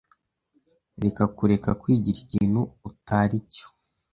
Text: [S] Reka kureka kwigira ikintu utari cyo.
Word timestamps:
[S] 0.03 0.03
Reka 1.03 1.23
kureka 1.37 1.69
kwigira 1.81 2.17
ikintu 2.25 2.61
utari 2.89 3.37
cyo. 3.53 3.67